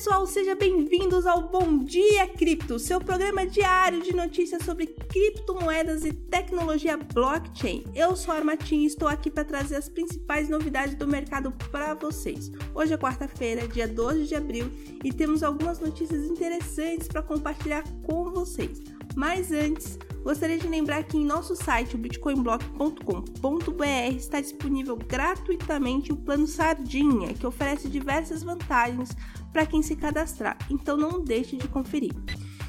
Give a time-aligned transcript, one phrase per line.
[0.00, 6.12] pessoal, sejam bem-vindos ao Bom Dia Cripto, seu programa diário de notícias sobre criptomoedas e
[6.14, 7.84] tecnologia blockchain.
[7.94, 11.92] Eu sou a Armatim e estou aqui para trazer as principais novidades do mercado para
[11.92, 12.50] vocês.
[12.74, 14.70] Hoje é quarta-feira, dia 12 de abril,
[15.04, 18.80] e temos algumas notícias interessantes para compartilhar com vocês.
[19.14, 26.16] Mas antes, gostaria de lembrar que em nosso site, o bitcoinblock.com.br, está disponível gratuitamente o
[26.16, 29.10] plano Sardinha, que oferece diversas vantagens
[29.52, 32.12] para quem se cadastrar, então não deixe de conferir.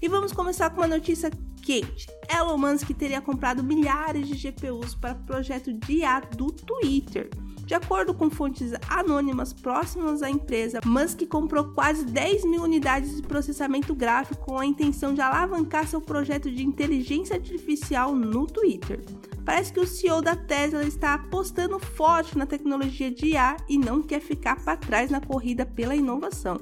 [0.00, 1.30] E vamos começar com uma notícia
[1.62, 2.06] quente.
[2.28, 7.30] Elon Musk teria comprado milhares de GPUs para o projeto de IA do Twitter.
[7.64, 13.22] De acordo com fontes anônimas próximas à empresa, Musk comprou quase 10 mil unidades de
[13.22, 19.02] processamento gráfico com a intenção de alavancar seu projeto de inteligência artificial no Twitter.
[19.44, 24.02] Parece que o CEO da Tesla está apostando forte na tecnologia de IA e não
[24.02, 26.60] quer ficar para trás na corrida pela inovação.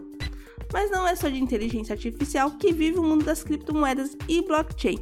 [0.72, 4.98] Mas não é só de inteligência artificial que vive o mundo das criptomoedas e blockchain.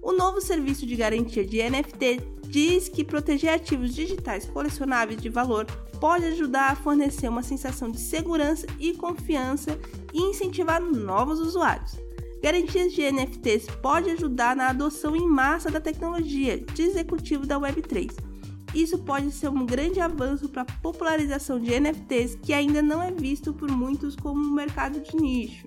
[0.00, 5.66] O novo serviço de garantia de NFT diz que proteger ativos digitais colecionáveis de valor
[6.00, 9.78] pode ajudar a fornecer uma sensação de segurança e confiança
[10.12, 11.96] e incentivar novos usuários.
[12.40, 18.27] Garantias de NFTs pode ajudar na adoção em massa da tecnologia, de executivo da Web3.
[18.74, 23.10] Isso pode ser um grande avanço para a popularização de NFTs que ainda não é
[23.10, 25.66] visto por muitos como um mercado de nicho.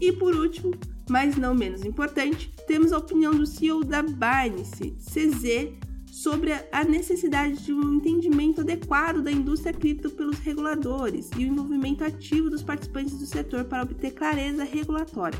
[0.00, 0.72] E por último,
[1.08, 5.72] mas não menos importante, temos a opinião do CEO da Binance, CZ,
[6.06, 12.04] sobre a necessidade de um entendimento adequado da indústria cripto pelos reguladores e o envolvimento
[12.04, 15.38] ativo dos participantes do setor para obter clareza regulatória.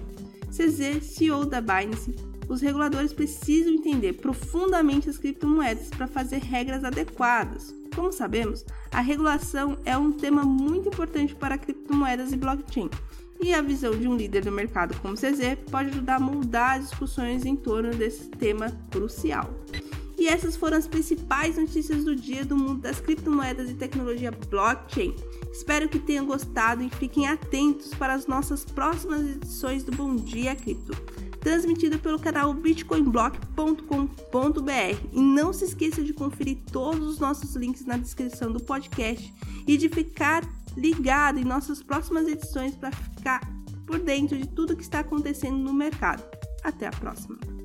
[0.48, 2.14] CZ, CEO da Binance,
[2.48, 7.74] os reguladores precisam entender profundamente as criptomoedas para fazer regras adequadas.
[7.94, 12.88] Como sabemos, a regulação é um tema muito importante para criptomoedas e blockchain,
[13.42, 16.90] e a visão de um líder do mercado como CZ pode ajudar a moldar as
[16.90, 19.52] discussões em torno desse tema crucial.
[20.16, 25.16] E essas foram as principais notícias do dia do mundo das criptomoedas e tecnologia blockchain.
[25.52, 30.54] Espero que tenham gostado e fiquem atentos para as nossas próximas edições do Bom Dia
[30.54, 30.92] Cripto,
[31.42, 35.06] transmitido pelo canal bitcoinblock.com.br.
[35.12, 39.32] E não se esqueça de conferir todos os nossos links na descrição do podcast
[39.66, 40.42] e de ficar
[40.76, 43.40] ligado em nossas próximas edições para ficar
[43.86, 46.22] por dentro de tudo que está acontecendo no mercado.
[46.64, 47.61] Até a próxima!